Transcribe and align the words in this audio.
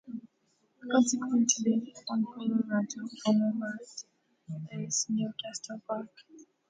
Consequently, 0.91 1.93
on 2.09 2.25
Colorado 2.25 3.07
Boulevard 3.23 3.77
is 4.79 5.05
Newcastle 5.09 5.79
Park. 5.87 6.09